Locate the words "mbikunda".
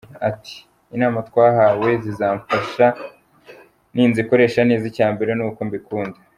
5.67-6.17